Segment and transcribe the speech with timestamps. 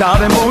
[0.00, 0.49] 打も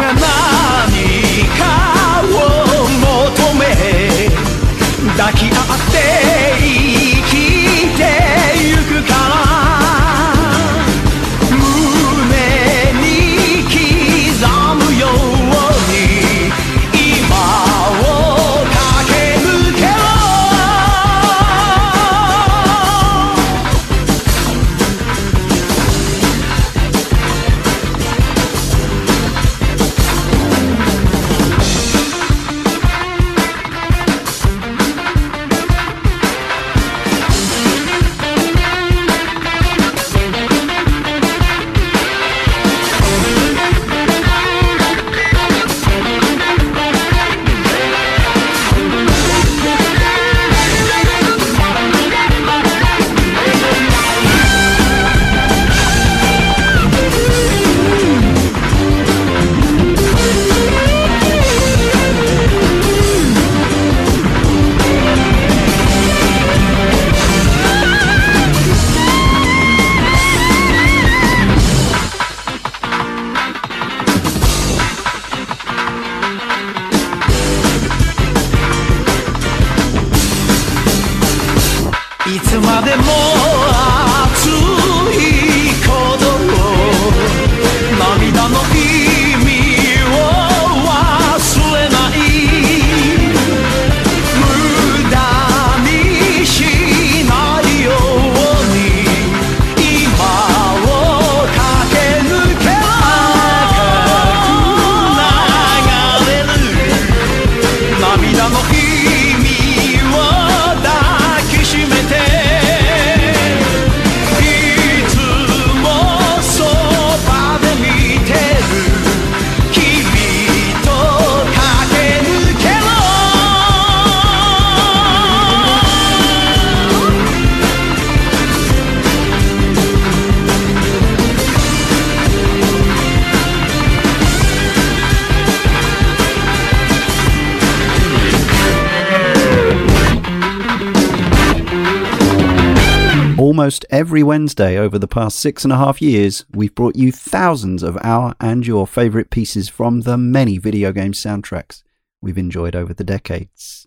[143.70, 147.84] Almost every Wednesday over the past six and a half years, we've brought you thousands
[147.84, 151.84] of our and your favourite pieces from the many video game soundtracks
[152.20, 153.86] we've enjoyed over the decades.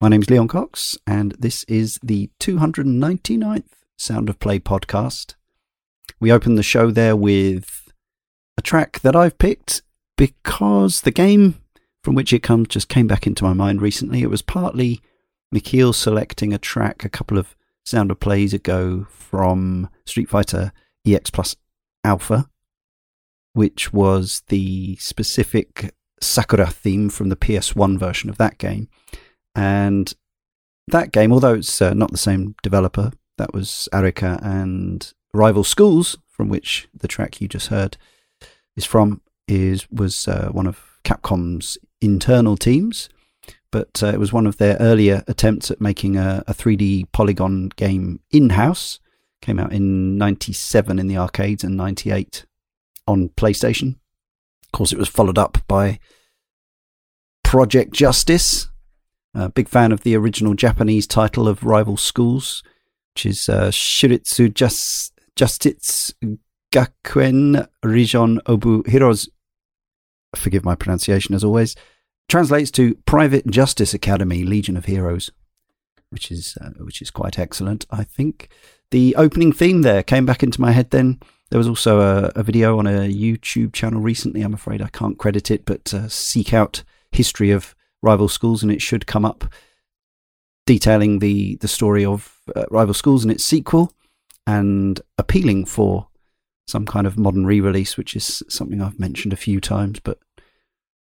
[0.00, 3.62] My name's Leon Cox, and this is the 299th
[3.96, 5.36] Sound of Play podcast.
[6.18, 7.92] We open the show there with
[8.58, 9.82] a track that I've picked
[10.18, 11.60] because the game
[12.02, 14.22] from which it comes just came back into my mind recently.
[14.22, 15.00] It was partly
[15.54, 17.54] Michiel selecting a track a couple of
[17.84, 20.72] sound of plays ago from Street Fighter
[21.06, 21.56] EX Plus
[22.04, 22.48] Alpha,
[23.52, 28.88] which was the specific Sakura theme from the PS1 version of that game.
[29.54, 30.12] And
[30.88, 36.16] that game, although it's uh, not the same developer, that was Arika and Rival Schools,
[36.28, 37.96] from which the track you just heard
[38.76, 43.08] is from, is was uh, one of Capcom's internal teams,
[43.72, 47.70] but uh, it was one of their earlier attempts at making a, a 3D polygon
[47.74, 49.00] game in house.
[49.40, 52.44] Came out in 97 in the arcades and 98
[53.08, 53.96] on PlayStation.
[54.66, 55.98] Of course, it was followed up by
[57.42, 58.68] Project Justice.
[59.54, 62.62] Big fan of the original Japanese title of Rival Schools,
[63.14, 66.12] which is uh, Shuritsu Just, Justice
[66.72, 69.28] Gakuen Region Obu Hiroz.
[70.36, 71.74] Forgive my pronunciation as always.
[72.32, 75.30] Translates to Private Justice Academy Legion of Heroes,
[76.08, 78.48] which is uh, which is quite excellent, I think.
[78.90, 81.20] The opening theme there came back into my head then.
[81.50, 84.40] There was also a, a video on a YouTube channel recently.
[84.40, 88.72] I'm afraid I can't credit it, but uh, seek out history of rival schools and
[88.72, 89.44] it should come up
[90.64, 93.92] detailing the, the story of uh, rival schools and its sequel
[94.46, 96.08] and appealing for
[96.66, 100.18] some kind of modern re-release, which is something I've mentioned a few times, but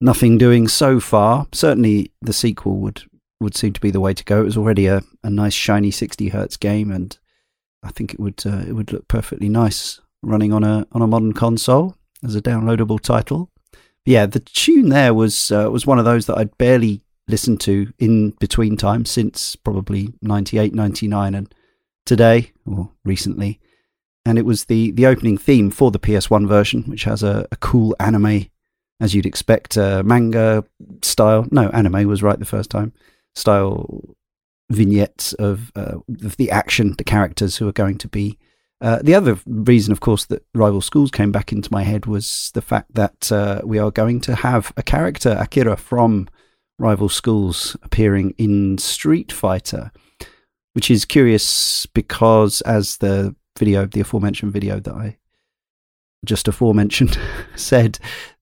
[0.02, 1.48] nothing doing so far.
[1.52, 3.04] Certainly, the sequel would
[3.40, 4.42] would seem to be the way to go.
[4.42, 7.18] It was already a, a nice shiny 60 hertz game, and
[7.84, 11.08] I think it would uh, it would look perfectly nice running on a on a
[11.08, 13.52] modern console as a downloadable title.
[14.06, 17.92] Yeah, the tune there was uh, was one of those that I'd barely listened to
[17.98, 21.54] in between time since probably 98, 99 and
[22.06, 23.60] today or recently.
[24.26, 27.56] And it was the, the opening theme for the PS1 version, which has a, a
[27.58, 28.48] cool anime,
[29.00, 30.64] as you'd expect, uh, manga
[31.02, 31.48] style.
[31.52, 32.94] No, anime was right the first time.
[33.36, 34.16] Style
[34.70, 38.38] vignettes of, uh, the action, the characters who are going to be
[38.82, 42.52] uh, the other reason, of course, that Rival Schools came back into my head was
[42.54, 46.28] the fact that uh, we are going to have a character, Akira, from
[46.78, 49.92] Rival Schools appearing in Street Fighter,
[50.74, 55.18] which is curious because, as the video, the aforementioned video that I
[56.26, 57.18] just aforementioned
[57.56, 57.98] said,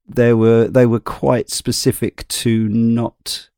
[0.07, 3.49] they were they were quite specific to not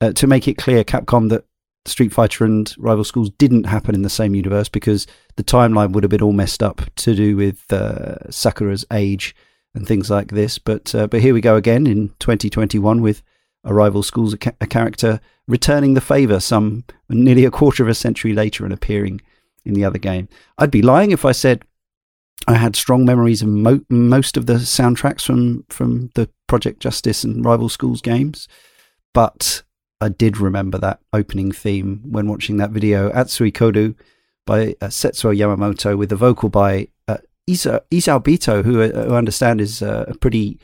[0.00, 1.44] uh, to make it clear, Capcom, that
[1.86, 5.06] Street Fighter and Rival Schools didn't happen in the same universe because
[5.36, 9.34] the timeline would have been all messed up to do with uh, Sakura's age
[9.74, 10.58] and things like this.
[10.58, 13.22] But uh, but here we go again in 2021 with
[13.64, 17.88] a Rival Schools a, ca- a character returning the favour some nearly a quarter of
[17.88, 19.20] a century later and appearing
[19.64, 20.28] in the other game.
[20.58, 21.64] I'd be lying if I said
[22.46, 27.24] I had strong memories of mo- most of the soundtracks from from the Project Justice
[27.24, 28.48] and Rival Schools games,
[29.14, 29.62] but
[30.00, 33.94] I did remember that opening theme when watching that video, Atsui Kodou
[34.46, 39.18] by uh, Setsuo Yamamoto, with the vocal by uh, Isa, Isao who, uh, who I
[39.18, 40.58] understand is uh, a pretty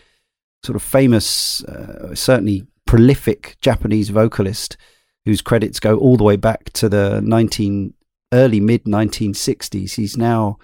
[0.65, 4.77] sort of famous, uh, certainly prolific Japanese vocalist
[5.25, 7.93] whose credits go all the way back to the 19,
[8.33, 9.95] early mid 1960s.
[9.97, 10.59] He's now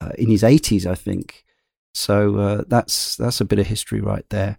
[0.00, 1.44] uh, in his 80s, I think.
[1.94, 4.58] So uh, that's that's a bit of history right there.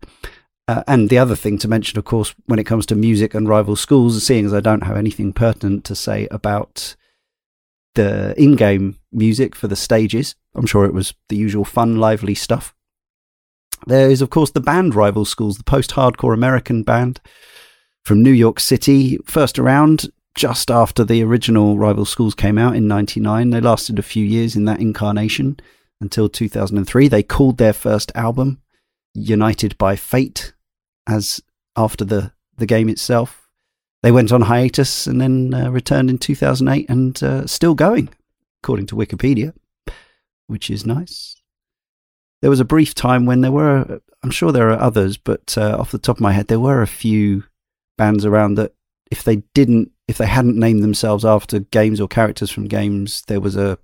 [0.68, 3.48] Uh, and the other thing to mention, of course, when it comes to music and
[3.48, 6.96] rival schools, seeing as I don't have anything pertinent to say about
[7.94, 12.36] the in game music for the stages, I'm sure it was the usual fun, lively
[12.36, 12.74] stuff.
[13.86, 17.21] There is, of course, the band Rival Schools, the post hardcore American band
[18.04, 22.87] from New York City, first around just after the original Rival Schools came out in
[22.87, 23.49] 99.
[23.49, 25.59] They lasted a few years in that incarnation
[26.01, 27.07] until 2003.
[27.07, 28.61] They called their first album
[29.13, 30.54] United by Fate
[31.07, 31.42] as
[31.75, 33.49] after the, the game itself.
[34.04, 38.09] They went on hiatus and then uh, returned in 2008 and uh, still going,
[38.61, 39.54] according to Wikipedia,
[40.47, 41.37] which is nice.
[42.42, 45.77] There was a brief time when there were, I'm sure there are others, but uh,
[45.80, 47.45] off the top of my head, there were a few
[47.97, 48.73] bands around that
[49.12, 53.40] if they didn't, if they hadn't named themselves after games or characters from games, there
[53.40, 53.78] was a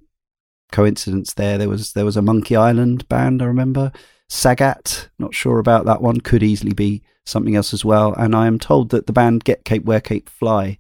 [0.72, 1.58] coincidence there.
[1.58, 3.92] There was there was a Monkey Island band, I remember.
[4.30, 8.14] Sagat, not sure about that one, could easily be something else as well.
[8.14, 10.78] And I am told that the band Get Cape Wear Cape Fly,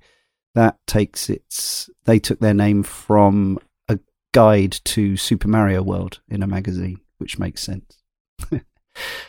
[0.56, 4.00] that takes its, they took their name from a
[4.34, 8.02] guide to Super Mario World in a magazine, which makes sense.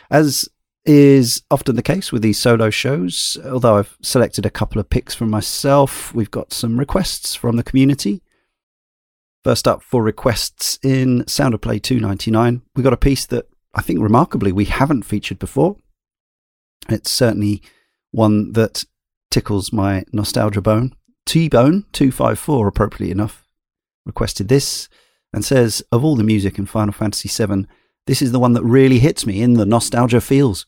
[0.09, 0.47] as
[0.85, 5.15] is often the case with these solo shows, although I've selected a couple of picks
[5.15, 8.21] from myself, we've got some requests from the community.
[9.43, 13.81] First up for requests in Sound of Play 299, we got a piece that I
[13.81, 15.77] think remarkably we haven't featured before.
[16.89, 17.61] It's certainly
[18.11, 18.85] one that
[19.31, 20.95] tickles my nostalgia bone.
[21.25, 23.47] T Bone 254, appropriately enough,
[24.05, 24.89] requested this
[25.33, 27.65] and says Of all the music in Final Fantasy VII,
[28.05, 30.65] this is the one that really hits me in the nostalgia feels.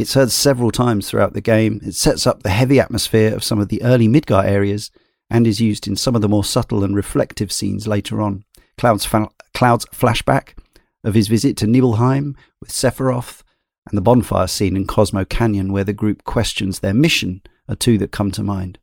[0.00, 1.78] It's heard several times throughout the game.
[1.84, 4.90] It sets up the heavy atmosphere of some of the early Midgar areas
[5.28, 8.44] and is used in some of the more subtle and reflective scenes later on.
[8.78, 10.56] Cloud's, fa- Cloud's flashback
[11.04, 13.42] of his visit to Nibelheim with Sephiroth
[13.88, 17.98] and the bonfire scene in Cosmo Canyon where the group questions their mission are two
[17.98, 18.78] that come to mind.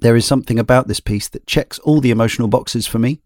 [0.00, 3.20] There is something about this piece that checks all the emotional boxes for me.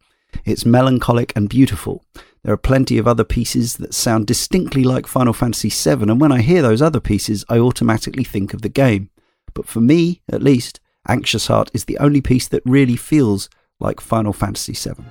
[0.44, 2.04] It's melancholic and beautiful.
[2.42, 6.32] There are plenty of other pieces that sound distinctly like Final Fantasy VII, and when
[6.32, 9.10] I hear those other pieces, I automatically think of the game.
[9.54, 13.48] But for me, at least, Anxious Heart is the only piece that really feels
[13.80, 15.04] like Final Fantasy VII.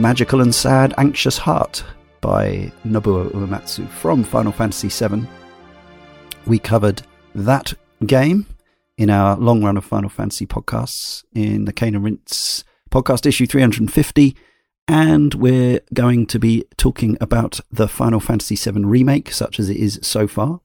[0.00, 1.84] Magical and Sad Anxious Heart
[2.22, 5.26] by Nobuo Uematsu from Final Fantasy VII.
[6.46, 7.02] We covered
[7.34, 7.74] that
[8.06, 8.46] game
[8.96, 13.46] in our long run of Final Fantasy podcasts in the Cane and Rinse podcast issue
[13.46, 14.34] 350.
[14.88, 19.76] And we're going to be talking about the Final Fantasy VII remake, such as it
[19.76, 20.62] is so far,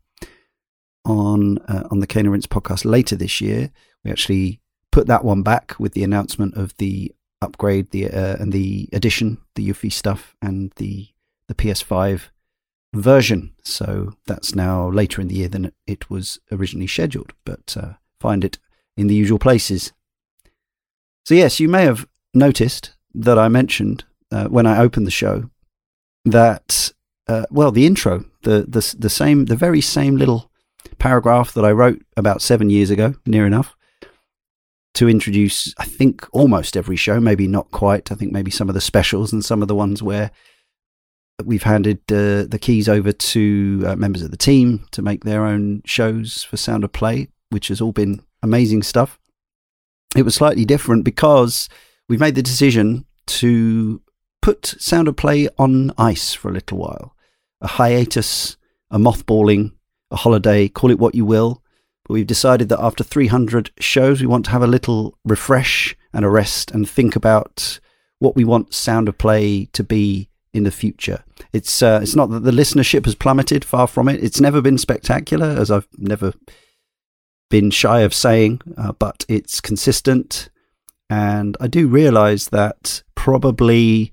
[1.03, 3.69] on uh, on the Cane and Rinse podcast later this year.
[4.05, 4.61] We actually
[4.91, 7.11] put that one back with the announcement of the
[7.41, 11.09] upgrade the uh, and the addition, the Yuffie stuff, and the
[11.47, 12.29] the PS5
[12.93, 13.53] version.
[13.63, 18.43] So that's now later in the year than it was originally scheduled, but uh, find
[18.43, 18.57] it
[18.97, 19.91] in the usual places.
[21.25, 25.49] So, yes, you may have noticed that I mentioned uh, when I opened the show
[26.23, 26.91] that,
[27.27, 30.51] uh, well, the intro, the, the, the same, the very same little
[30.97, 33.75] paragraph that I wrote about seven years ago, near enough,
[34.95, 38.11] to introduce, I think, almost every show, maybe not quite.
[38.11, 40.31] I think maybe some of the specials and some of the ones where
[41.43, 45.45] we've handed uh, the keys over to uh, members of the team to make their
[45.45, 49.19] own shows for Sound of Play, which has all been amazing stuff.
[50.15, 51.67] It was slightly different because
[52.07, 54.01] we've made the decision to
[54.41, 57.15] put Sound of Play on ice for a little while.
[57.59, 58.55] A hiatus,
[58.89, 59.73] a mothballing,
[60.09, 61.61] a holiday, call it what you will.
[62.07, 66.29] We've decided that after 300 shows, we want to have a little refresh and a
[66.29, 67.79] rest and think about
[68.19, 71.23] what we want Sound of Play to be in the future.
[71.51, 74.23] It's uh, it's not that the listenership has plummeted, far from it.
[74.23, 76.33] It's never been spectacular, as I've never
[77.49, 80.49] been shy of saying, uh, but it's consistent.
[81.09, 84.11] And I do realize that probably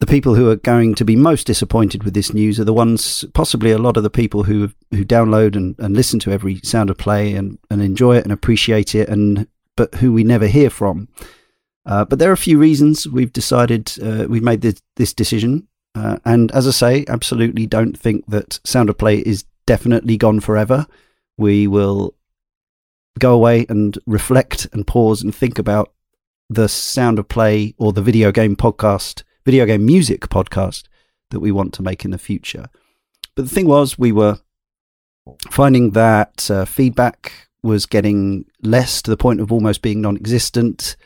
[0.00, 3.24] the people who are going to be most disappointed with this news are the ones,
[3.32, 6.90] possibly a lot of the people who who download and, and listen to every sound
[6.90, 9.46] of play and, and enjoy it and appreciate it, and
[9.76, 11.08] but who we never hear from.
[11.86, 15.68] Uh, but there are a few reasons we've decided uh, we've made this, this decision,
[15.94, 20.40] uh, and as I say, absolutely don't think that sound of play is definitely gone
[20.40, 20.86] forever
[21.36, 22.14] we will
[23.18, 25.92] go away and reflect and pause and think about
[26.48, 30.84] the sound of play or the video game podcast, video game music podcast
[31.30, 32.66] that we want to make in the future.
[33.34, 34.38] But the thing was, we were
[35.50, 40.96] finding that uh, feedback was getting less to the point of almost being non existent.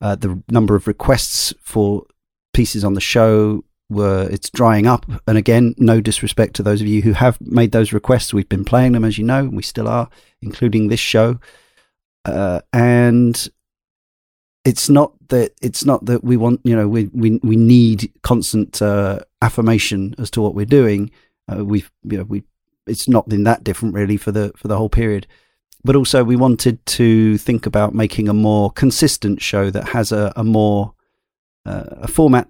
[0.00, 2.04] Uh, the number of requests for
[2.52, 5.06] pieces on the show were it's drying up.
[5.26, 8.34] And again, no disrespect to those of you who have made those requests.
[8.34, 10.08] We've been playing them, as you know, we still are,
[10.42, 11.38] including this show.
[12.24, 13.48] Uh, and
[14.66, 18.82] it's not that it's not that we want you know we we we need constant
[18.82, 21.10] uh, affirmation as to what we're doing.
[21.50, 22.42] Uh, we've you know we
[22.86, 25.26] it's not been that different really for the for the whole period.
[25.84, 30.32] But also, we wanted to think about making a more consistent show that has a,
[30.34, 30.94] a more
[31.64, 32.48] uh, a format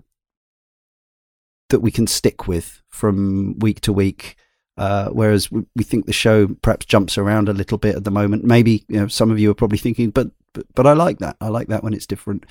[1.68, 4.36] that we can stick with from week to week.
[4.76, 8.10] Uh, whereas we, we, think the show perhaps jumps around a little bit at the
[8.10, 8.44] moment.
[8.44, 11.36] Maybe you know some of you are probably thinking, but, but but I like that.
[11.40, 12.44] I like that when it's different.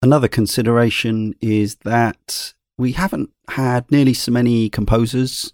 [0.00, 5.50] Another consideration is that we haven't had nearly so many composers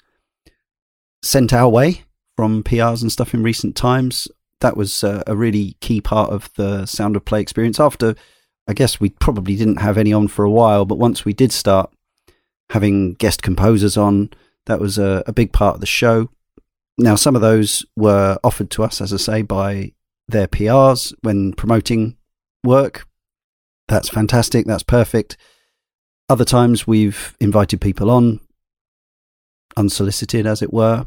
[1.23, 2.05] sent our way
[2.37, 4.29] from PRs and stuff in recent times.
[4.61, 7.81] That was uh, a really key part of the sound of play experience.
[7.81, 8.15] After,
[8.69, 11.53] I guess we probably didn't have any on for a while, but once we did
[11.53, 11.91] start
[12.71, 14.31] having guest composers on.
[14.67, 16.31] That was a, a big part of the show.
[16.99, 19.93] Now, some of those were offered to us, as I say, by
[20.29, 22.17] their PRs when promoting
[22.65, 23.07] work.
[23.89, 24.67] That's fantastic.
[24.67, 25.37] That's perfect.
[26.29, 28.41] Other times we've invited people on,
[29.77, 31.07] unsolicited, as it were.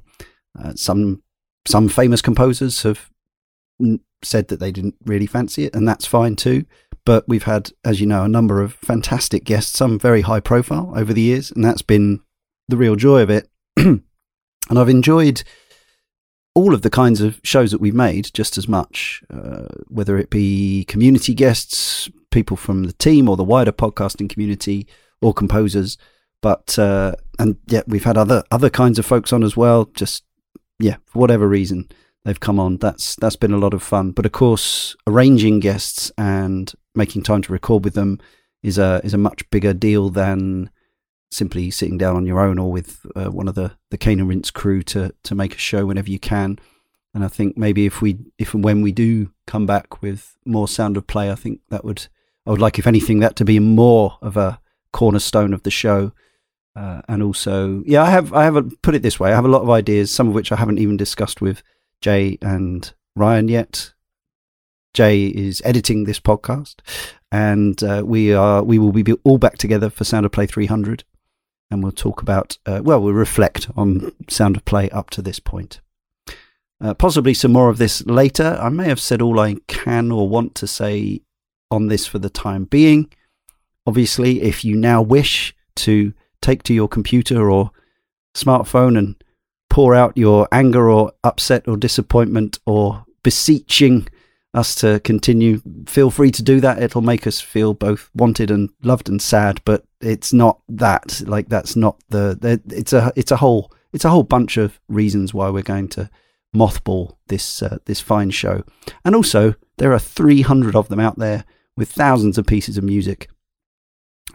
[0.58, 1.24] Uh, some
[1.66, 3.10] some famous composers have
[4.22, 6.66] said that they didn't really fancy it, and that's fine too.
[7.06, 10.94] But we've had, as you know, a number of fantastic guests, some very high profile
[10.96, 12.22] over the years, and that's been
[12.68, 13.50] the real joy of it.
[13.78, 14.04] and
[14.70, 15.44] I've enjoyed
[16.56, 20.30] all of the kinds of shows that we've made just as much, uh, whether it
[20.30, 24.88] be community guests, people from the team or the wider podcasting community,
[25.22, 25.98] or composers.
[26.42, 29.86] But uh, and yeah, we've had other other kinds of folks on as well.
[29.94, 30.24] Just
[30.80, 31.90] yeah, for whatever reason
[32.26, 32.78] they've come on.
[32.78, 34.12] That's that's been a lot of fun.
[34.12, 38.20] But of course, arranging guests and making time to record with them
[38.62, 40.70] is a is a much bigger deal than
[41.34, 44.54] simply sitting down on your own or with uh, one of the the Cane and
[44.54, 46.60] crew to to make a show whenever you can.
[47.14, 50.68] And I think maybe if we if and when we do come back with more
[50.68, 52.08] sound of play, I think that would
[52.46, 54.60] I would like if anything that to be more of a
[54.92, 56.12] cornerstone of the show.
[56.76, 59.32] Uh, and also, yeah, I have I have a, put it this way.
[59.32, 61.62] I have a lot of ideas, some of which I haven't even discussed with
[62.02, 63.94] Jay and Ryan yet.
[64.94, 66.76] Jay is editing this podcast,
[67.32, 71.04] and uh, we are we will be all back together for Sound of Play 300,
[71.72, 75.40] and we'll talk about uh, well, we'll reflect on Sound of Play up to this
[75.40, 75.82] point.
[76.82, 78.58] Uh, possibly some more of this later.
[78.62, 81.22] I may have said all I can or want to say
[81.72, 83.10] on this for the time being.
[83.88, 87.72] Obviously, if you now wish to take to your computer or
[88.36, 89.16] smartphone and
[89.70, 94.08] pour out your anger or upset or disappointment or beseeching
[94.54, 96.82] us to continue, feel free to do that.
[96.82, 101.22] It'll make us feel both wanted and loved and sad, but it's not that.
[101.26, 102.62] Like that's not the.
[102.70, 106.10] It's a it's a whole it's a whole bunch of reasons why we're going to
[106.56, 108.64] mothball this uh, this fine show.
[109.04, 113.30] And also, there are 300 of them out there with thousands of pieces of music.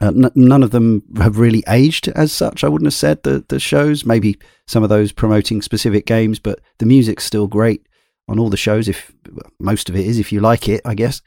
[0.00, 2.62] Uh, n- none of them have really aged as such.
[2.62, 4.04] I wouldn't have said the the shows.
[4.04, 7.88] Maybe some of those promoting specific games, but the music's still great
[8.29, 8.88] on all the shows.
[8.88, 9.12] If
[9.59, 11.23] most of it is, if you like it, I guess.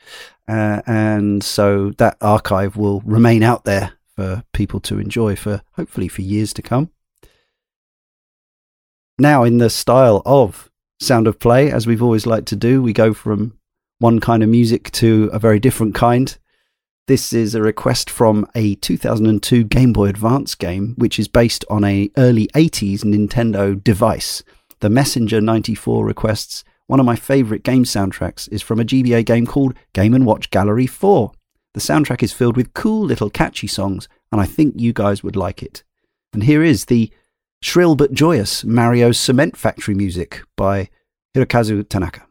[0.48, 6.08] Uh, and so that archive will remain out there for people to enjoy for hopefully
[6.08, 6.92] for years to come.
[9.18, 12.94] Now, in the style of Sound of Play, as we've always liked to do, we
[12.94, 13.58] go from
[14.00, 16.38] one kind of music to a very different kind.
[17.08, 21.84] This is a request from a 2002 Game Boy Advance game, which is based on
[21.84, 24.44] a early 80s Nintendo device.
[24.80, 29.46] The Messenger 94 requests one of my favourite game soundtracks is from a GBA game
[29.46, 31.32] called Game & Watch Gallery 4.
[31.74, 35.38] The soundtrack is filled with cool little catchy songs, and I think you guys would
[35.38, 35.86] like it.
[36.34, 37.10] And here is the
[37.62, 40.90] shrill but joyous Mario's Cement Factory music by
[41.34, 42.24] Hirokazu Tanaka.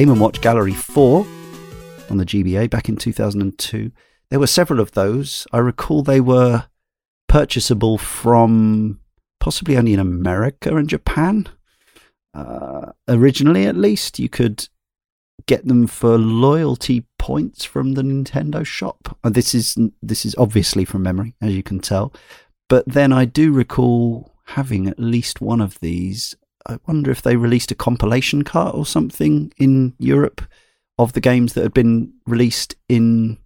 [0.00, 1.26] Game & Watch Gallery 4
[2.08, 3.92] on the GBA back in 2002.
[4.30, 5.46] There were several of those.
[5.52, 6.64] I recall they were
[7.28, 8.98] purchasable from
[9.40, 11.50] possibly only in America and Japan.
[12.32, 14.70] Uh, originally, at least, you could
[15.44, 19.18] get them for loyalty points from the Nintendo shop.
[19.22, 22.10] Uh, this is this is obviously from memory, as you can tell.
[22.70, 26.34] But then I do recall having at least one of these
[26.70, 30.42] I wonder if they released a compilation cart or something in Europe
[30.98, 33.38] of the games that had been released in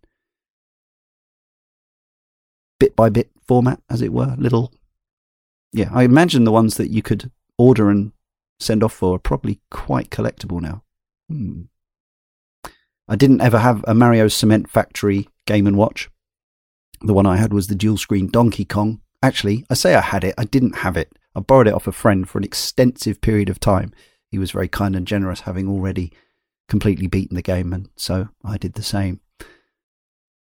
[2.78, 4.34] bit by bit format, as it were.
[4.38, 4.72] Little,
[5.72, 5.88] yeah.
[5.92, 8.12] I imagine the ones that you could order and
[8.58, 10.82] send off for are probably quite collectible now.
[11.28, 11.62] Hmm.
[13.08, 16.10] I didn't ever have a Mario Cement Factory game and watch.
[17.00, 19.00] The one I had was the dual screen Donkey Kong.
[19.22, 20.34] Actually, I say I had it.
[20.36, 21.12] I didn't have it.
[21.34, 23.92] I borrowed it off a friend for an extensive period of time.
[24.30, 26.12] He was very kind and generous, having already
[26.68, 29.20] completely beaten the game, and so I did the same.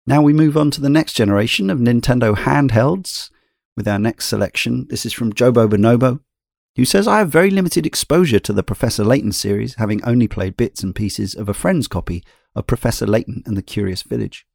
[0.06, 3.30] Now we move on to the next generation of Nintendo handhelds
[3.76, 4.88] with our next selection.
[4.90, 6.22] This is from Jobo Bonobo,
[6.78, 10.58] who says, I have very limited exposure to the Professor Layton series, having only played
[10.58, 12.24] bits and pieces of a friend's copy
[12.56, 14.48] of Professor Layton and the Curious Village.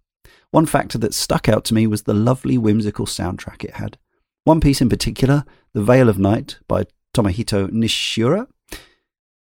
[0.51, 3.99] One factor that stuck out to me was the lovely whimsical soundtrack it had.
[4.45, 8.49] One piece in particular, The Veil of Night by Tomohito Nishiura,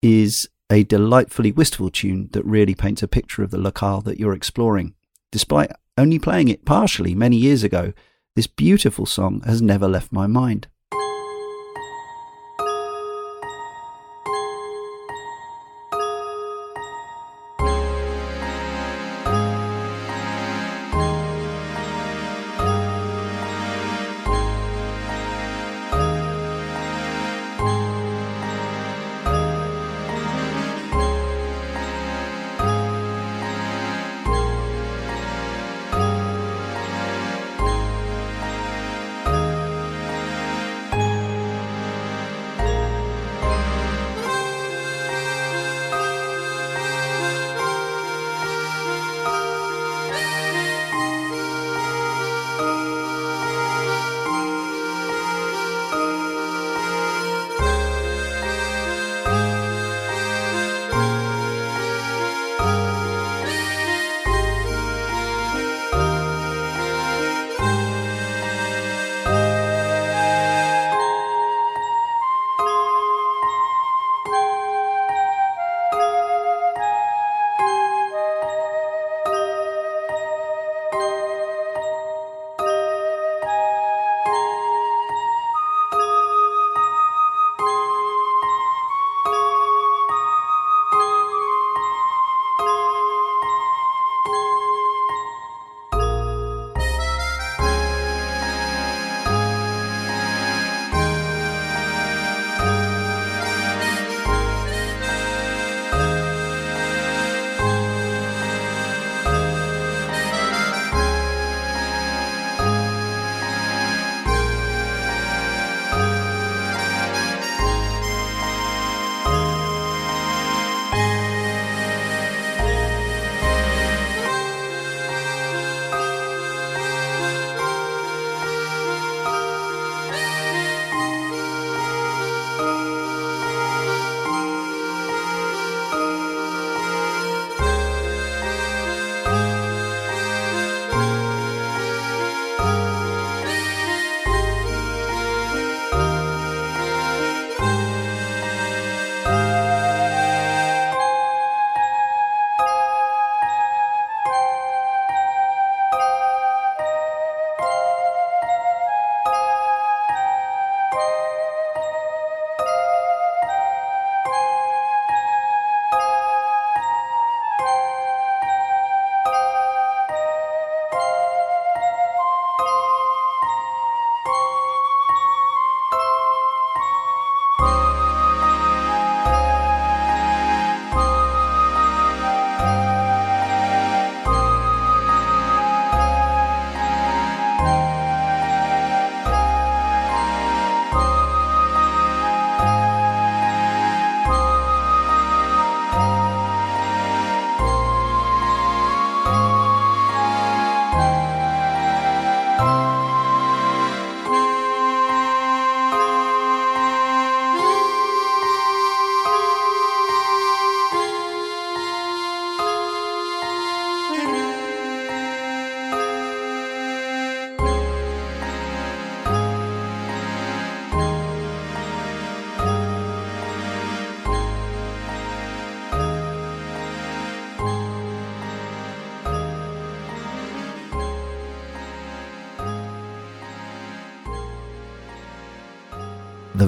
[0.02, 4.34] is a delightfully wistful tune that really paints a picture of the locale that you're
[4.34, 4.93] exploring.
[5.32, 7.93] Despite only playing it partially many years ago,
[8.36, 10.67] this beautiful song has never left my mind.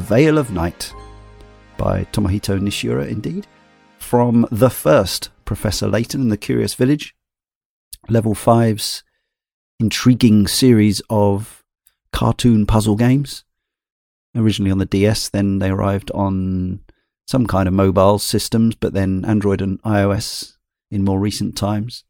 [0.05, 0.93] Veil of Night
[1.77, 3.47] by Tomohito Nishiura, indeed,
[3.97, 7.15] from the first Professor Layton and the Curious Village,
[8.07, 9.03] Level 5's
[9.79, 11.63] intriguing series of
[12.13, 13.45] cartoon puzzle games.
[14.35, 16.81] Originally on the DS, then they arrived on
[17.25, 20.57] some kind of mobile systems, but then Android and iOS
[20.91, 22.03] in more recent times.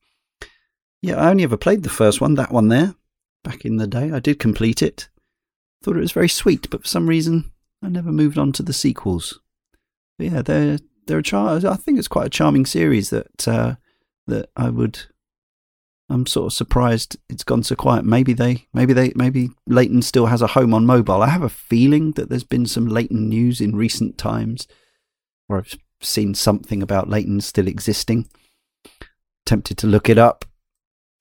[1.01, 2.95] Yeah, I only ever played the first one, that one there,
[3.41, 4.11] back in the day.
[4.11, 5.07] I did complete it.
[5.81, 7.51] Thought it was very sweet, but for some reason
[7.85, 9.39] I never moved on to the sequels.
[10.17, 13.75] But yeah, they're they're a char- I think it's quite a charming series that uh,
[14.27, 15.03] that I would.
[16.07, 18.05] I'm sort of surprised it's gone so quiet.
[18.05, 21.23] Maybe they, maybe they, maybe Layton still has a home on mobile.
[21.23, 24.67] I have a feeling that there's been some Layton news in recent times,
[25.49, 28.29] or I've seen something about Layton still existing.
[29.47, 30.45] Tempted to look it up.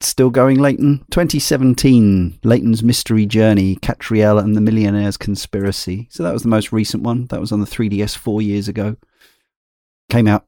[0.01, 1.05] Still going, Layton.
[1.11, 6.07] 2017, Layton's Mystery Journey, Katrielle and the Millionaire's Conspiracy.
[6.11, 7.27] So that was the most recent one.
[7.27, 8.97] That was on the 3DS four years ago.
[10.09, 10.45] Came out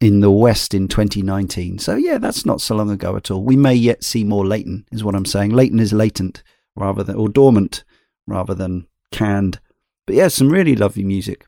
[0.00, 1.78] in the West in 2019.
[1.78, 3.44] So yeah, that's not so long ago at all.
[3.44, 5.50] We may yet see more Layton, is what I'm saying.
[5.50, 6.42] Layton is latent
[6.74, 7.84] rather than, or dormant
[8.26, 9.60] rather than canned.
[10.06, 11.46] But yeah, some really lovely music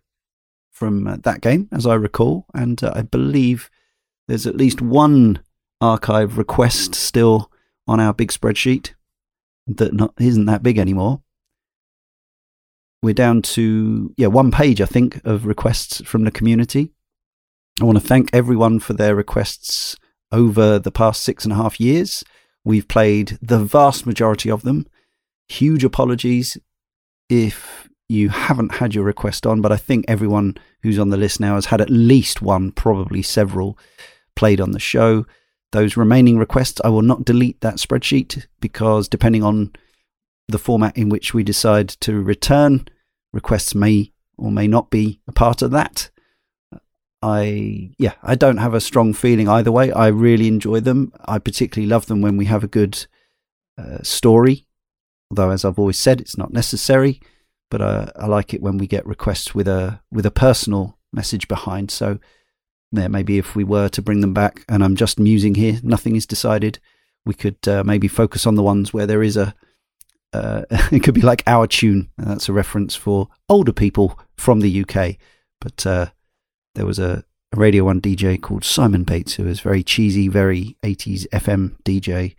[0.70, 2.46] from uh, that game, as I recall.
[2.54, 3.70] And uh, I believe
[4.28, 5.40] there's at least one
[5.82, 6.94] archive request hmm.
[6.94, 7.50] still
[7.86, 8.92] on our big spreadsheet
[9.66, 11.22] that not, isn't that big anymore.
[13.02, 16.92] We're down to yeah one page I think of requests from the community.
[17.80, 19.96] I want to thank everyone for their requests
[20.30, 22.22] over the past six and a half years.
[22.64, 24.86] We've played the vast majority of them.
[25.48, 26.56] Huge apologies
[27.28, 31.40] if you haven't had your request on, but I think everyone who's on the list
[31.40, 33.78] now has had at least one, probably several,
[34.36, 35.24] played on the show
[35.72, 39.72] those remaining requests, I will not delete that spreadsheet because depending on
[40.48, 42.86] the format in which we decide to return,
[43.32, 46.10] requests may or may not be a part of that.
[47.22, 49.92] I yeah, I don't have a strong feeling either way.
[49.92, 51.12] I really enjoy them.
[51.24, 53.06] I particularly love them when we have a good
[53.78, 54.66] uh, story.
[55.30, 57.20] Although, as I've always said, it's not necessary.
[57.70, 61.46] But uh, I like it when we get requests with a with a personal message
[61.46, 61.90] behind.
[61.90, 62.18] So
[62.92, 66.16] there, maybe if we were to bring them back, and I'm just musing here, nothing
[66.16, 66.78] is decided.
[67.24, 69.54] We could uh, maybe focus on the ones where there is a.
[70.32, 72.10] Uh, it could be like our tune.
[72.18, 75.16] That's a reference for older people from the UK.
[75.60, 76.06] But uh,
[76.74, 80.76] there was a, a Radio One DJ called Simon Bates, who was very cheesy, very
[80.82, 82.34] 80s FM DJ,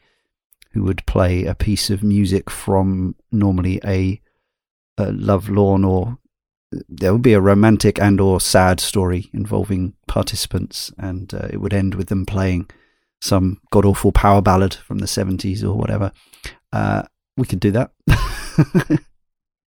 [0.72, 4.22] who would play a piece of music from normally a,
[4.98, 6.18] a love lawn or
[6.90, 11.74] there would be a romantic and or sad story involving participants and uh, it would
[11.74, 12.70] end with them playing
[13.22, 16.12] some god awful power ballad from the 70s or whatever
[16.72, 17.04] uh,
[17.38, 17.92] we could do that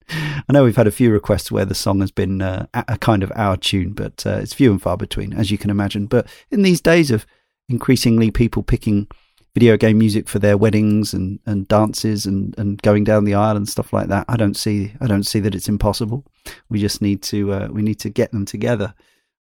[0.08, 3.22] I know we've had a few requests where the song has been uh, a kind
[3.22, 6.06] of our tune, but uh, it's few and far between, as you can imagine.
[6.06, 7.24] But in these days of
[7.68, 9.08] increasingly people picking
[9.54, 13.56] video game music for their weddings and, and dances and, and going down the aisle
[13.56, 14.24] and stuff like that.
[14.28, 16.24] I don't see I don't see that it's impossible.
[16.68, 18.94] We just need to uh, we need to get them together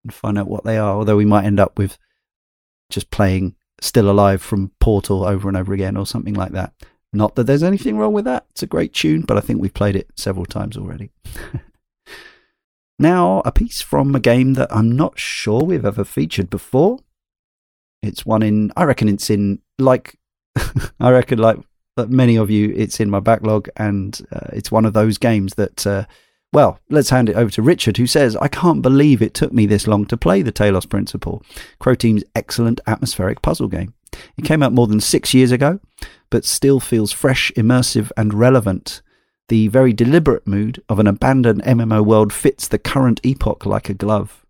[0.05, 0.97] and find out what they are.
[0.97, 1.99] Although we might end up with
[2.91, 6.73] just playing Still Alive from Portal over and over again or something like that.
[7.13, 8.47] Not that there's anything wrong with that.
[8.51, 11.11] It's a great tune, but I think we've played it several times already.
[12.99, 16.99] now, a piece from a game that I'm not sure we've ever featured before.
[18.03, 20.17] It's one in, I reckon it's in, like,
[21.01, 21.59] I reckon, like
[22.09, 25.87] many of you, it's in my backlog, and uh, it's one of those games that,
[25.87, 26.07] uh,
[26.53, 29.67] well, let's hand it over to Richard, who says, I can't believe it took me
[29.67, 31.43] this long to play the Talos Principle,
[31.79, 33.95] Croteam's excellent atmospheric puzzle game.
[34.37, 35.79] It came out more than six years ago,
[36.31, 39.03] but still feels fresh, immersive, and relevant.
[39.49, 43.95] The very deliberate mood of an abandoned MMO world fits the current epoch like a
[43.95, 44.45] glove.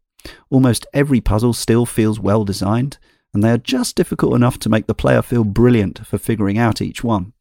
[0.51, 2.99] Almost every puzzle still feels well designed,
[3.33, 6.83] and they are just difficult enough to make the player feel brilliant for figuring out
[6.83, 7.33] each one.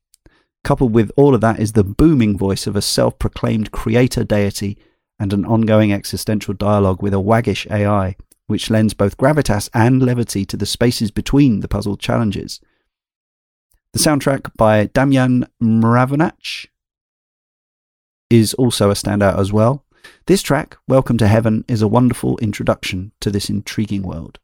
[0.64, 4.78] Coupled with all of that is the booming voice of a self proclaimed creator deity
[5.18, 8.16] and an ongoing existential dialogue with a waggish AI,
[8.48, 12.60] which lends both gravitas and levity to the spaces between the puzzle challenges.
[13.94, 16.68] The soundtrack by Damjan Mravunac
[18.30, 19.86] is also a standout as well.
[20.28, 24.40] This track, Welcome to Heaven, is a wonderful introduction to this intriguing world.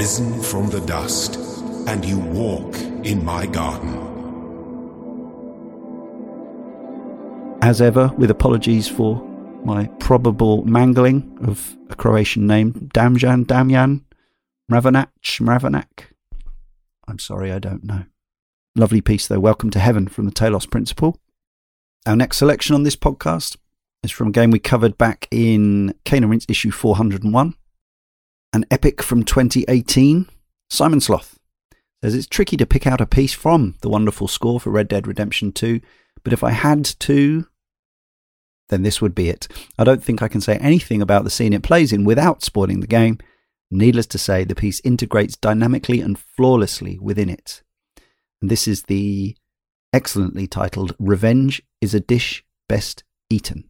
[0.00, 1.36] Risen from the dust,
[1.86, 2.74] and you walk
[3.04, 3.92] in my garden.
[7.60, 9.22] As ever, with apologies for
[9.62, 14.04] my probable mangling of a Croatian name, Damjan, Damjan,
[14.72, 16.14] Mravanac, Mravanac.
[17.06, 18.04] I'm sorry, I don't know.
[18.74, 19.38] Lovely piece, though.
[19.38, 21.18] Welcome to Heaven from the Talos Principle.
[22.06, 23.58] Our next selection on this podcast
[24.02, 27.54] is from a game we covered back in Cane and issue 401.
[28.52, 30.28] An epic from 2018.
[30.68, 31.38] Simon Sloth
[32.02, 35.06] says it's tricky to pick out a piece from the wonderful score for Red Dead
[35.06, 35.80] Redemption 2,
[36.24, 37.46] but if I had to,
[38.70, 39.46] then this would be it.
[39.78, 42.80] I don't think I can say anything about the scene it plays in without spoiling
[42.80, 43.18] the game.
[43.70, 47.62] Needless to say, the piece integrates dynamically and flawlessly within it.
[48.40, 49.36] And this is the
[49.92, 53.68] excellently titled Revenge is a Dish Best Eaten.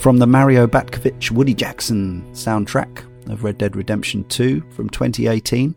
[0.00, 5.74] From the Mario Batkovic Woody Jackson soundtrack of Red Dead Redemption 2 from 2018.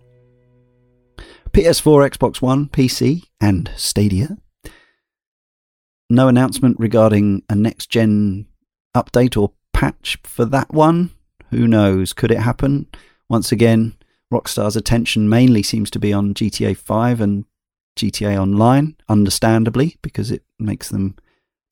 [1.52, 4.38] PS4, Xbox One, PC, and Stadia.
[6.10, 8.48] No announcement regarding a next gen
[8.96, 11.12] update or patch for that one.
[11.50, 12.14] Who knows?
[12.14, 12.88] Could it happen?
[13.28, 13.94] Once again,
[14.32, 17.44] Rockstar's attention mainly seems to be on GTA 5 and
[17.98, 21.18] GTA Online, understandably, because it makes them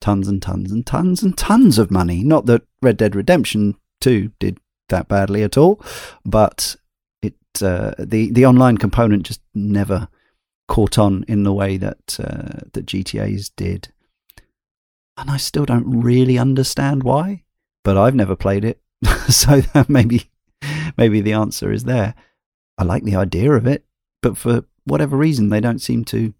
[0.02, 2.22] tons and tons and tons and tons of money.
[2.22, 5.80] Not that Red Dead Redemption 2 did that badly at all,
[6.24, 6.76] but
[7.22, 10.08] it uh, the the online component just never
[10.68, 13.92] caught on in the way that uh, that GTA's did,
[15.16, 17.44] and I still don't really understand why.
[17.84, 18.80] But I've never played it,
[19.28, 20.30] so maybe
[20.98, 22.14] maybe the answer is there.
[22.76, 23.84] I like the idea of it,
[24.20, 26.34] but for whatever reason, they don't seem to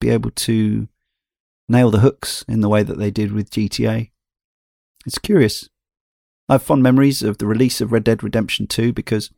[0.00, 0.88] be able to
[1.68, 4.10] nail the hooks in the way that they did with GTA.
[5.04, 5.68] It's curious.
[6.48, 9.30] I have fond memories of the release of Red Dead Redemption 2 because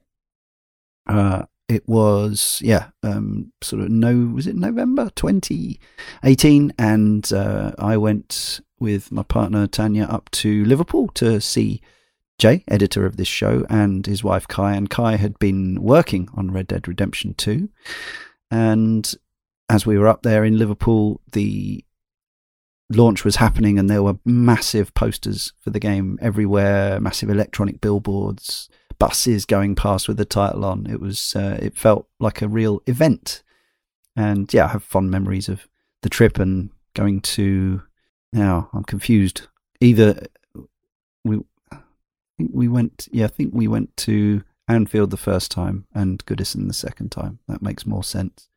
[1.06, 6.72] uh, it was, yeah, um, sort of no, was it November 2018?
[6.78, 11.80] And uh, I went with my partner Tanya up to Liverpool to see
[12.38, 14.74] Jay, editor of this show, and his wife Kai.
[14.74, 17.68] And Kai had been working on Red Dead Redemption 2.
[18.50, 19.12] And
[19.68, 21.84] as we were up there in Liverpool, the
[22.90, 28.68] launch was happening and there were massive posters for the game everywhere, massive electronic billboards,
[28.98, 30.86] buses going past with the title on.
[30.86, 33.42] It was uh, it felt like a real event.
[34.16, 35.68] And yeah, I have fond memories of
[36.02, 37.82] the trip and going to
[38.32, 39.48] now I'm confused.
[39.80, 40.26] Either
[41.24, 41.78] we I
[42.36, 46.66] think we went yeah, I think we went to Anfield the first time and Goodison
[46.66, 47.38] the second time.
[47.48, 48.48] That makes more sense.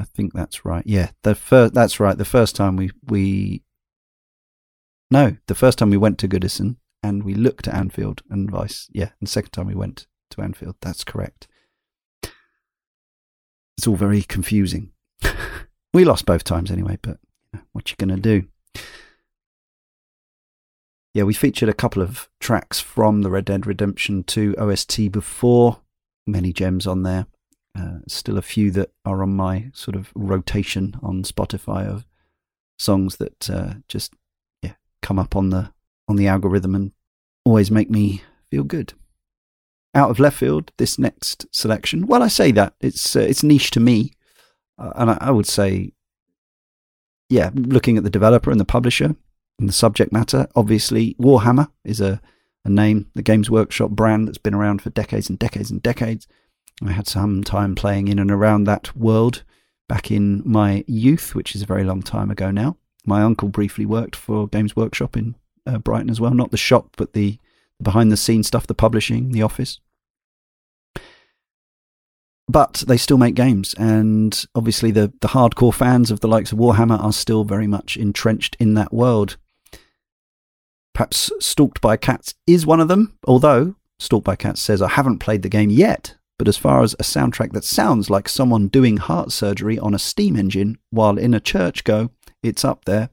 [0.00, 0.82] I think that's right.
[0.86, 1.74] Yeah, the first.
[1.74, 2.16] That's right.
[2.16, 3.62] The first time we we
[5.10, 8.88] no, the first time we went to Goodison and we looked at Anfield and vice.
[8.92, 10.76] Yeah, and the second time we went to Anfield.
[10.80, 11.48] That's correct.
[13.76, 14.92] It's all very confusing.
[15.94, 17.18] we lost both times anyway, but
[17.72, 18.44] what you gonna do?
[21.12, 25.80] Yeah, we featured a couple of tracks from the Red Dead Redemption 2 OST before.
[26.26, 27.26] Many gems on there.
[27.78, 32.04] Uh, still a few that are on my sort of rotation on Spotify of
[32.78, 34.12] songs that uh, just
[34.62, 35.72] yeah come up on the
[36.08, 36.92] on the algorithm and
[37.44, 38.94] always make me feel good.
[39.94, 42.06] Out of left field, this next selection.
[42.06, 44.12] Well, I say that it's uh, it's niche to me,
[44.78, 45.92] uh, and I, I would say,
[47.28, 49.14] yeah, looking at the developer and the publisher
[49.58, 50.48] and the subject matter.
[50.56, 52.20] Obviously, Warhammer is a
[52.64, 56.26] a name, the Games Workshop brand that's been around for decades and decades and decades.
[56.84, 59.42] I had some time playing in and around that world
[59.88, 62.76] back in my youth, which is a very long time ago now.
[63.04, 65.34] My uncle briefly worked for Games Workshop in
[65.66, 67.38] uh, Brighton as well, not the shop, but the
[67.82, 69.80] behind the scenes stuff, the publishing, the office.
[72.48, 76.58] But they still make games, and obviously the, the hardcore fans of the likes of
[76.58, 79.36] Warhammer are still very much entrenched in that world.
[80.94, 85.18] Perhaps Stalked by Cats is one of them, although Stalked by Cats says, I haven't
[85.18, 88.96] played the game yet, but as far as a soundtrack that sounds like someone doing
[88.96, 92.08] heart surgery on a steam engine while in a church go,
[92.42, 93.10] it's up there.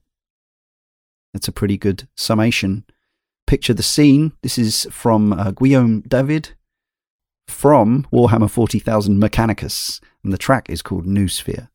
[1.33, 2.85] That's a pretty good summation.
[3.45, 4.31] Picture the scene.
[4.43, 6.51] This is from uh, Guillaume David
[7.49, 11.67] from Warhammer 40,000 Mechanicus, and the track is called New Noosphere.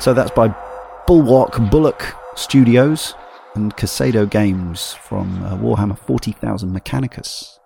[0.00, 0.48] So that's by
[1.06, 3.14] Bulwark Bullock Studios
[3.54, 7.58] and Kasedo Games from uh, Warhammer 40,000 Mechanicus.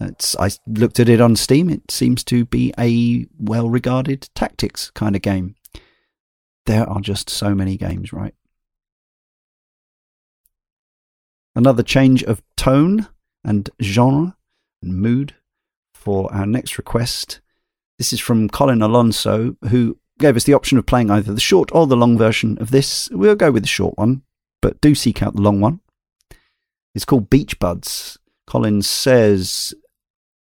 [0.00, 1.68] It's, I looked at it on Steam.
[1.68, 5.56] It seems to be a well regarded tactics kind of game.
[6.64, 8.34] There are just so many games, right?
[11.54, 13.08] Another change of tone
[13.44, 14.38] and genre
[14.82, 15.34] and mood
[15.92, 17.42] for our next request.
[17.98, 21.70] This is from Colin Alonso, who gave us the option of playing either the short
[21.72, 23.08] or the long version of this.
[23.10, 24.22] We'll go with the short one,
[24.60, 25.80] but do seek out the long one.
[26.94, 28.18] It's called Beach Buds.
[28.46, 29.74] Collins says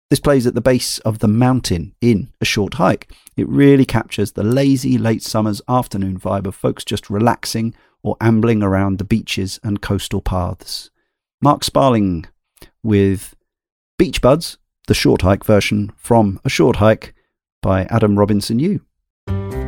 [0.09, 3.09] this plays at the base of the mountain in a short hike.
[3.38, 8.62] It really captures the lazy late summer's afternoon vibe of folks just relaxing or ambling
[8.62, 10.89] around the beaches and coastal paths.
[11.41, 12.26] Mark Sparling
[12.84, 13.36] with
[13.97, 14.57] Beach Buds,
[14.88, 17.14] the short hike version from A Short Hike
[17.62, 18.82] by Adam Robinson Yu
[19.28, 19.61] thank you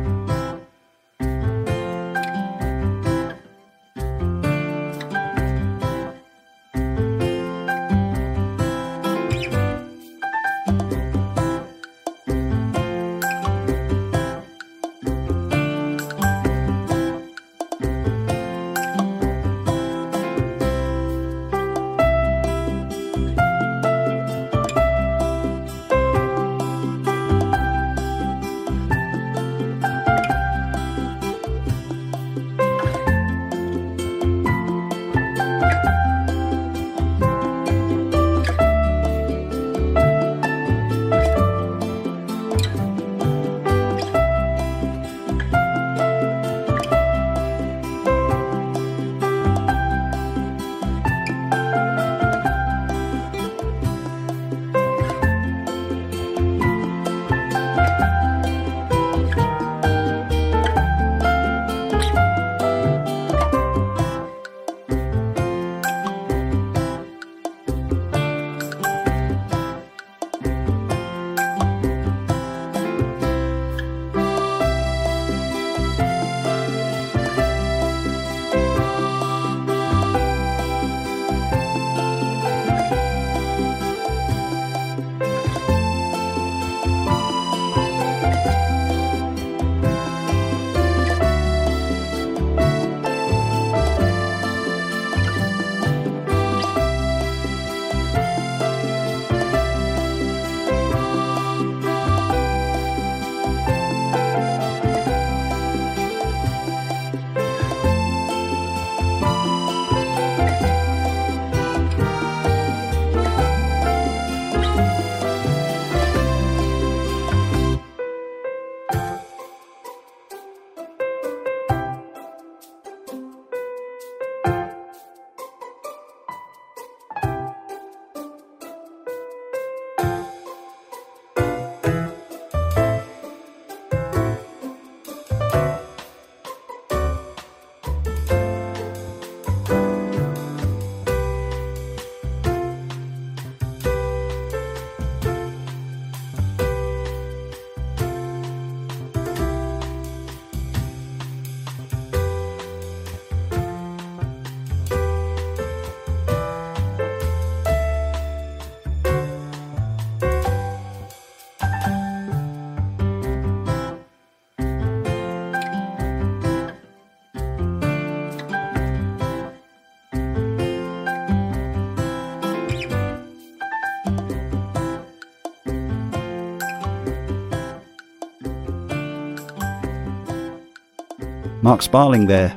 [181.64, 182.54] Mark Sparling there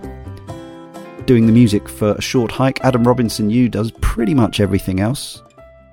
[1.25, 2.83] doing the music for a short hike.
[2.83, 5.41] Adam Robinson Yu does pretty much everything else,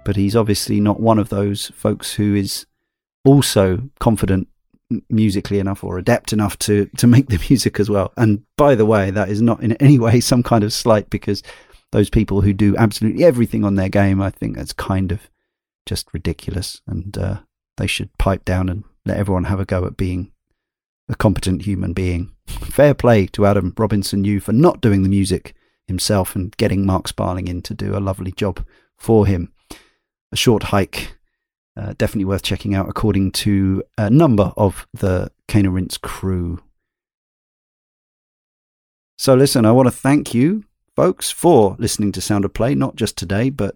[0.04, 2.66] but he's obviously not one of those folks who is
[3.24, 4.48] also confident
[5.08, 8.12] musically enough or adept enough to to make the music as well.
[8.16, 11.40] And by the way, that is not in any way some kind of slight because
[11.92, 15.30] those people who do absolutely everything on their game, I think that's kind of
[15.86, 17.36] just ridiculous, and uh,
[17.76, 20.32] they should pipe down and let everyone have a go at being
[21.09, 22.32] a competent human being.
[22.46, 25.55] Fair play to Adam Robinson Yu for not doing the music
[25.86, 28.64] himself and getting Mark Sparling in to do a lovely job
[28.96, 29.52] for him.
[30.32, 31.16] A short hike
[31.76, 36.62] Uh, definitely worth checking out, according to a number of the Cane Rinse crew.
[39.18, 42.94] So, listen, I want to thank you, folks, for listening to Sound of Play, not
[42.94, 43.74] just today, but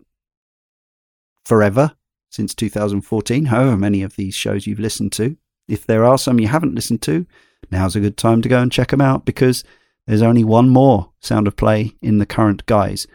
[1.45, 1.97] forever
[2.31, 5.37] since 2014, however many of these shows you've listened to.
[5.69, 7.27] If there are some you haven't listened to,
[7.71, 9.63] now's a good time to go and check them out because
[10.07, 13.07] there's only one more Sound of Play in the current guise.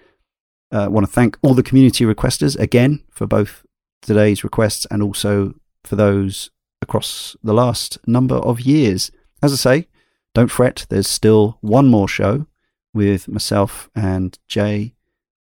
[0.72, 3.66] I uh, want to thank all the community requesters again for both
[4.01, 6.49] today's requests and also for those
[6.82, 9.12] across the last number of years.
[9.41, 9.88] As I say,
[10.34, 12.47] don't fret, there's still one more show
[12.93, 14.93] with myself and Jay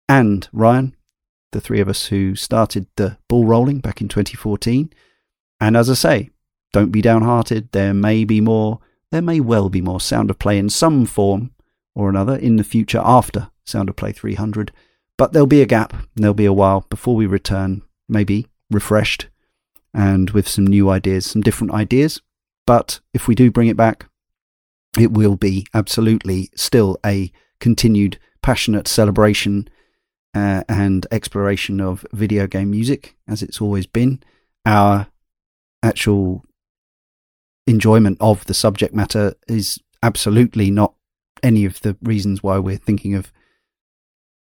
[0.09, 0.95] and Ryan,
[1.51, 4.91] the three of us who started the ball rolling back in 2014.
[5.59, 6.29] And as I say,
[6.73, 7.71] don't be downhearted.
[7.71, 8.79] There may be more,
[9.11, 11.51] there may well be more Sound of Play in some form
[11.95, 14.71] or another in the future after Sound of Play 300.
[15.17, 19.27] But there'll be a gap, there'll be a while before we return, maybe refreshed
[19.93, 22.21] and with some new ideas, some different ideas.
[22.65, 24.07] But if we do bring it back,
[24.99, 29.67] it will be absolutely still a continued passionate celebration
[30.35, 34.21] uh, and exploration of video game music, as it's always been.
[34.65, 35.07] Our
[35.81, 36.45] actual
[37.67, 40.93] enjoyment of the subject matter is absolutely not
[41.43, 43.31] any of the reasons why we're thinking of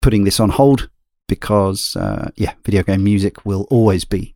[0.02, 0.90] putting this on hold
[1.28, 4.34] because, uh, yeah, video game music will always be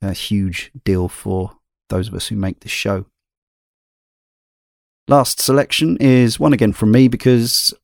[0.00, 1.52] a huge deal for
[1.88, 3.06] those of us who make this show.
[5.08, 7.74] Last selection is one again from me because,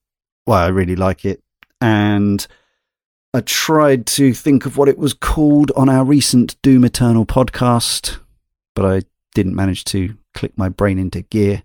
[0.47, 1.43] well, I really like it.
[1.81, 2.47] And
[3.33, 8.19] I tried to think of what it was called on our recent Doom Eternal podcast,
[8.75, 9.03] but I
[9.35, 11.63] didn't manage to click my brain into gear.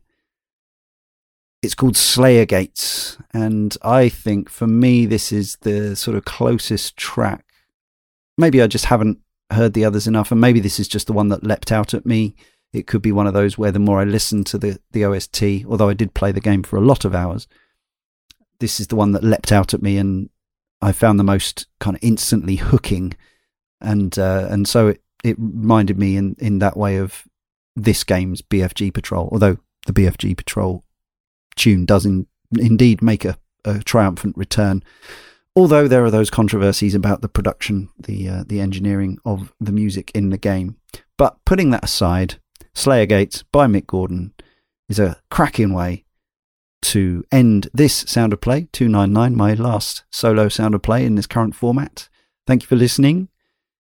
[1.62, 6.96] It's called Slayer Gates, and I think for me this is the sort of closest
[6.96, 7.46] track.
[8.38, 9.20] Maybe I just haven't
[9.52, 12.06] heard the others enough, and maybe this is just the one that leapt out at
[12.06, 12.36] me.
[12.72, 15.66] It could be one of those where the more I listen to the, the OST,
[15.68, 17.48] although I did play the game for a lot of hours,
[18.60, 20.30] this is the one that leapt out at me and
[20.82, 23.14] I found the most kind of instantly hooking.
[23.82, 27.26] And uh, and so it, it reminded me in, in that way of
[27.84, 30.84] this game's BFG Patrol, although the BFG Patrol
[31.56, 32.28] tune does in,
[32.58, 34.84] indeed make a, a triumphant return.
[35.56, 40.12] Although there are those controversies about the production, the uh, the engineering of the music
[40.14, 40.78] in the game.
[41.18, 42.40] But putting that aside,
[42.74, 44.34] Slayer Gates by Mick Gordon
[44.88, 46.06] is a cracking way
[46.82, 51.28] to end this Sound of Play 299, my last solo Sound of Play in this
[51.28, 52.08] current format.
[52.48, 53.28] Thank you for listening.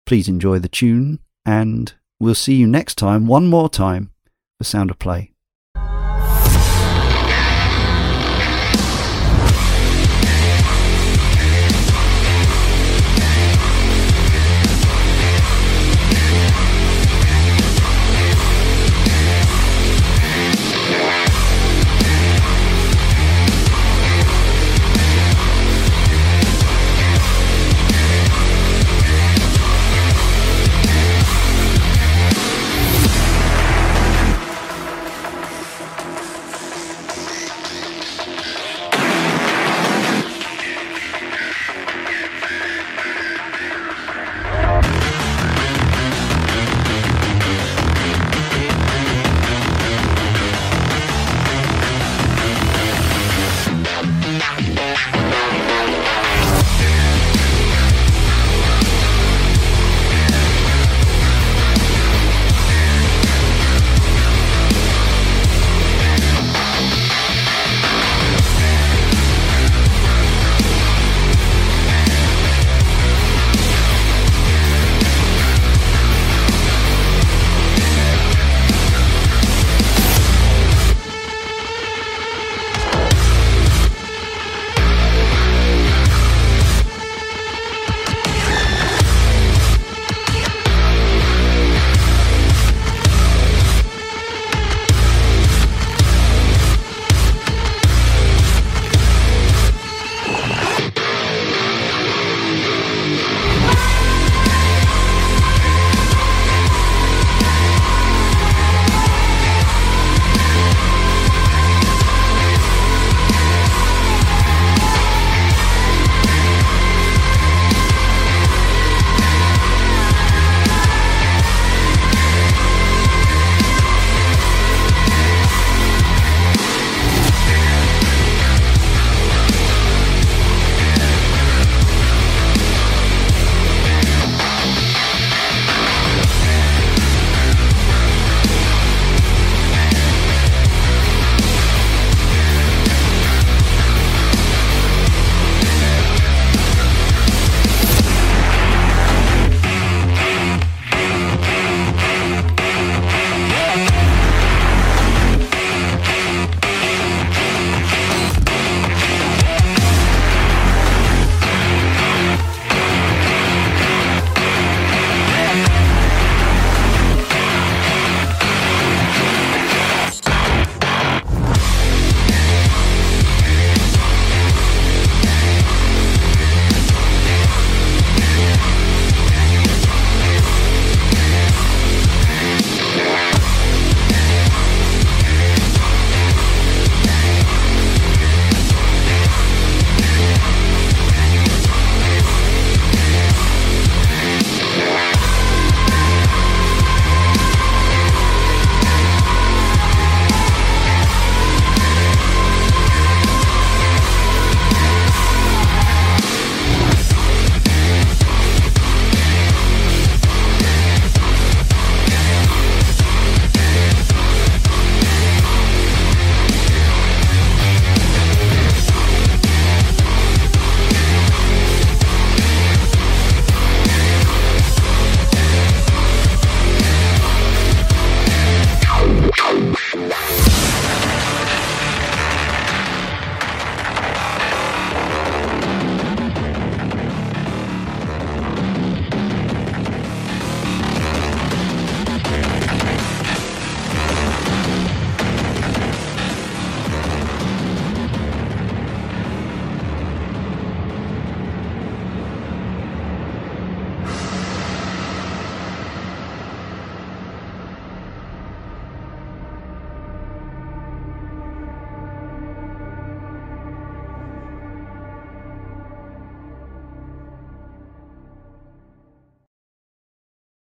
[0.05, 4.13] Please enjoy the tune, and we'll see you next time, one more time,
[4.57, 5.32] for Sound of Play